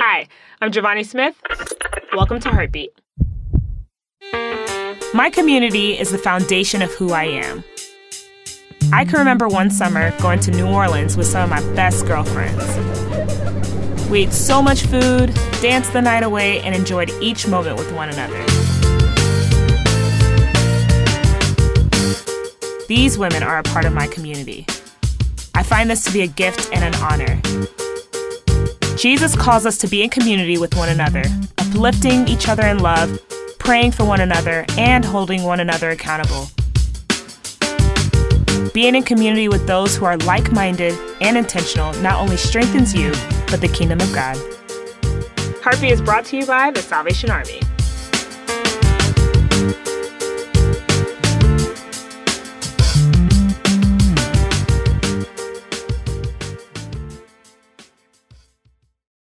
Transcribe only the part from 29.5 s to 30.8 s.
us to be in community with